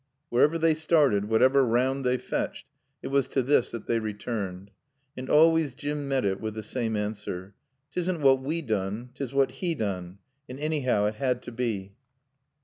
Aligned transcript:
Wherever 0.29 0.57
they 0.57 0.73
started, 0.73 1.25
whatever 1.29 1.63
round 1.63 2.03
they 2.03 2.17
fetched, 2.17 2.65
it 3.03 3.09
was 3.09 3.27
to 3.27 3.43
this 3.43 3.69
that 3.69 3.85
they 3.85 3.99
returned. 3.99 4.71
And 5.15 5.29
always 5.29 5.75
Jim 5.75 6.07
met 6.07 6.25
it 6.25 6.41
with 6.41 6.55
the 6.55 6.63
same 6.63 6.95
answer: 6.95 7.53
"'Tisn' 7.91 8.21
what 8.21 8.41
we 8.41 8.63
doon; 8.63 9.11
'tis 9.13 9.31
what 9.31 9.61
'e 9.61 9.75
doon. 9.75 10.17
An' 10.49 10.57
annyhow 10.57 11.05
it 11.07 11.15
had 11.17 11.43
to 11.43 11.51
bae." 11.51 11.91